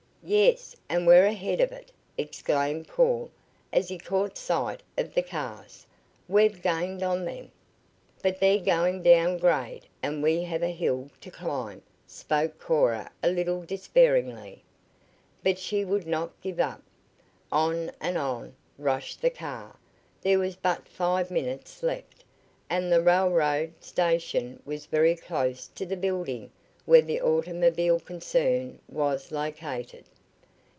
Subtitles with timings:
[0.23, 3.31] "Yes, and we're ahead of it!" exclaimed Paul
[3.73, 5.87] as he caught sight of the cars.
[6.27, 7.51] "We've gained on them!"
[8.21, 13.29] "But they're going down grade, and we have a hill to climb," spoke Cora a
[13.31, 14.61] little despairingly.
[15.41, 16.83] But she would not give up.
[17.51, 19.75] On and on rushed the car.
[20.21, 22.23] There was but five minutes left,
[22.69, 26.51] and the railroad; station was very close to the building
[26.85, 30.03] where the automobile concern was located.